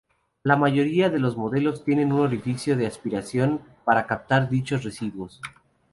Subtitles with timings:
[0.41, 5.39] La mayoría de los modelos tienen un orificio de aspiración para captar dichos residuos.